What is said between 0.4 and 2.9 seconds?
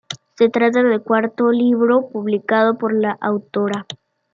trata del cuarto libro publicado